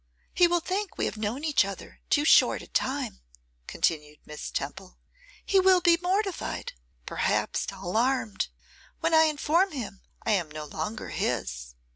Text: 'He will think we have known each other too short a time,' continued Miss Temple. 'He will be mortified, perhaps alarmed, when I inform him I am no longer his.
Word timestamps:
'He 0.33 0.47
will 0.47 0.61
think 0.61 0.97
we 0.97 1.05
have 1.05 1.15
known 1.15 1.43
each 1.43 1.63
other 1.63 2.01
too 2.09 2.25
short 2.25 2.63
a 2.63 2.67
time,' 2.67 3.21
continued 3.67 4.17
Miss 4.25 4.49
Temple. 4.49 4.97
'He 5.45 5.59
will 5.59 5.79
be 5.79 5.99
mortified, 6.01 6.73
perhaps 7.05 7.67
alarmed, 7.71 8.47
when 8.99 9.13
I 9.13 9.25
inform 9.25 9.73
him 9.73 10.01
I 10.25 10.31
am 10.31 10.49
no 10.49 10.65
longer 10.65 11.09
his. 11.09 11.75